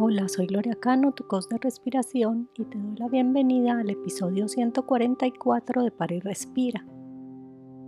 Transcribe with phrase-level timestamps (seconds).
[0.00, 4.46] Hola, soy Gloria Cano, tu coach de respiración, y te doy la bienvenida al episodio
[4.46, 6.86] 144 de Para y Respira.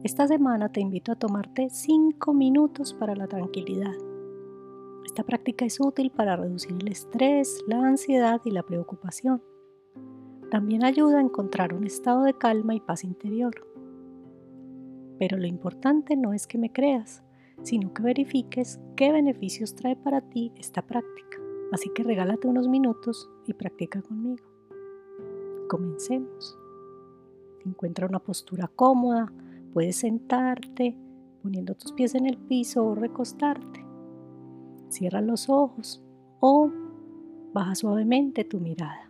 [0.03, 3.95] Esta semana te invito a tomarte 5 minutos para la tranquilidad.
[5.07, 9.41] Esta práctica es útil para reducir el estrés, la ansiedad y la preocupación.
[10.51, 13.55] También ayuda a encontrar un estado de calma y paz interior.
[15.17, 17.23] Pero lo importante no es que me creas,
[17.63, 21.50] sino que verifiques qué beneficios trae para ti esta práctica.
[21.73, 24.45] Así que regálate unos minutos y practica conmigo.
[25.69, 26.59] Comencemos.
[27.65, 29.33] Encuentra una postura cómoda,
[29.73, 30.97] puedes sentarte
[31.43, 33.85] poniendo tus pies en el piso o recostarte.
[34.89, 36.03] Cierra los ojos
[36.41, 36.71] o
[37.53, 39.09] baja suavemente tu mirada.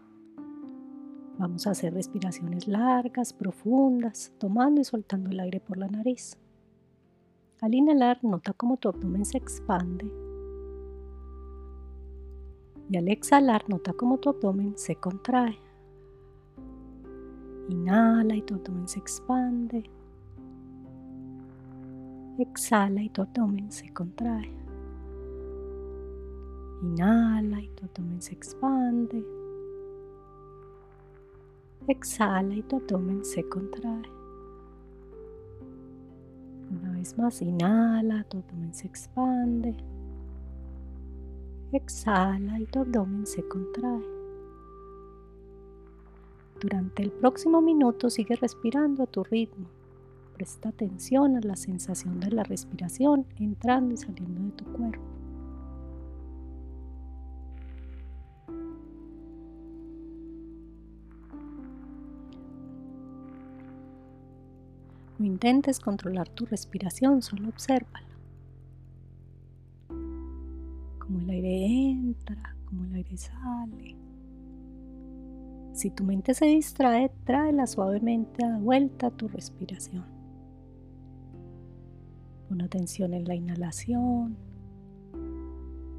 [1.39, 6.37] Vamos a hacer respiraciones largas, profundas, tomando y soltando el aire por la nariz.
[7.63, 10.30] Al inhalar, nota cómo tu abdomen se expande
[12.91, 15.57] y al exhalar, nota cómo tu abdomen se contrae.
[17.69, 19.89] Inhala y tu abdomen se expande.
[22.37, 24.51] Exhala y tu abdomen se contrae.
[26.83, 29.25] Inhala y tu abdomen se expande.
[31.87, 34.11] Exhala y tu abdomen se contrae.
[36.73, 39.77] Una vez más, inhala, tu abdomen se expande.
[41.73, 44.03] Exhala y tu abdomen se contrae.
[46.61, 49.67] Durante el próximo minuto sigue respirando a tu ritmo.
[50.35, 55.05] Presta atención a la sensación de la respiración entrando y saliendo de tu cuerpo.
[65.19, 68.10] No intentes controlar tu respiración, solo obsérvala.
[72.67, 73.97] Como el aire sale.
[75.73, 80.05] Si tu mente se distrae, tráela suavemente a vuelta a tu respiración.
[82.49, 84.37] Pon atención en la inhalación.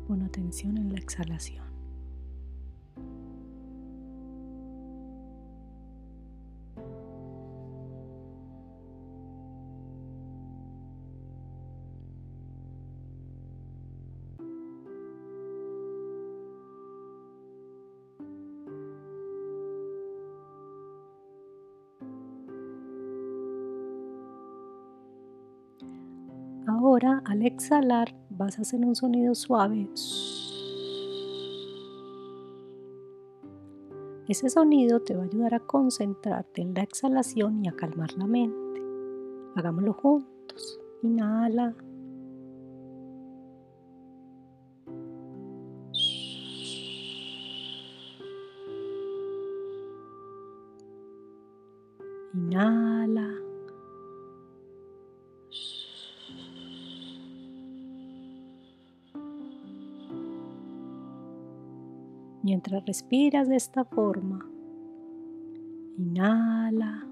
[0.08, 1.71] Pon atención en la exhalación.
[26.68, 29.90] Ahora al exhalar vas a hacer un sonido suave.
[34.28, 38.28] Ese sonido te va a ayudar a concentrarte en la exhalación y a calmar la
[38.28, 38.82] mente.
[39.56, 40.80] Hagámoslo juntos.
[41.02, 41.76] Inhala.
[52.34, 53.41] Inhala.
[62.44, 64.44] Mientras respiras de esta forma,
[65.98, 67.06] inhala.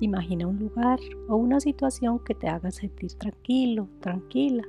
[0.00, 0.98] Imagina un lugar
[1.28, 4.64] o una situación que te haga sentir tranquilo, tranquila.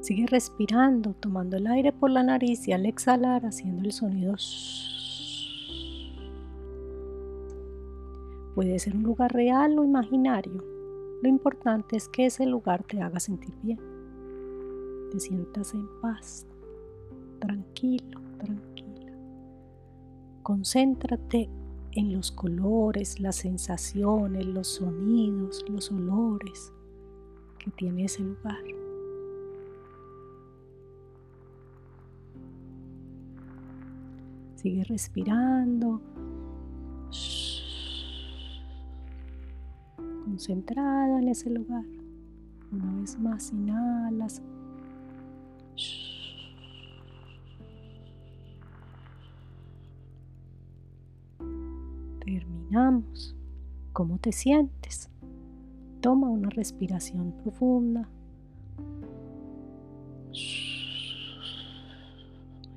[0.00, 4.36] Sigue respirando, tomando el aire por la nariz y al exhalar haciendo el sonido
[8.54, 10.62] Puede ser un lugar real o imaginario.
[11.22, 13.78] Lo importante es que ese lugar te haga sentir bien.
[15.10, 16.46] Te sientas en paz,
[17.38, 19.12] tranquilo, tranquila.
[20.42, 21.48] Concéntrate
[21.92, 26.72] en los colores, las sensaciones, los sonidos, los olores
[27.58, 28.62] que tiene ese lugar.
[34.56, 36.00] Sigue respirando
[40.32, 41.84] concentrada en ese lugar.
[42.72, 44.40] Una vez más, inhalas.
[52.24, 53.36] Terminamos.
[53.92, 55.10] ¿Cómo te sientes?
[56.00, 58.08] Toma una respiración profunda.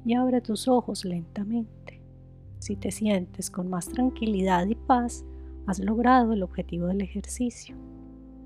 [0.04, 2.01] Y abre tus ojos lentamente.
[2.60, 5.24] Si te sientes con más tranquilidad y paz,
[5.68, 7.76] has logrado el objetivo del ejercicio.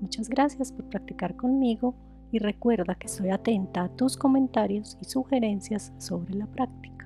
[0.00, 1.94] Muchas gracias por practicar conmigo
[2.32, 6.99] y recuerda que estoy atenta a tus comentarios y sugerencias sobre la práctica.